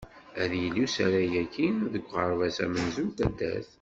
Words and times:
Ad 0.41 0.51
yili 0.61 0.81
usarag-agi 0.85 1.67
deg 1.93 2.03
uɣerbaz 2.11 2.57
amenzu 2.65 3.03
n 3.05 3.09
taddart. 3.17 3.69